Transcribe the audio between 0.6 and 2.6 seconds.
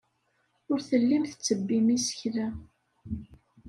Ur tellim tettebbim isekla.